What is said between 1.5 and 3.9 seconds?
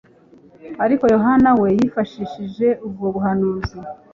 we yifashishije ubwo buhanuzi,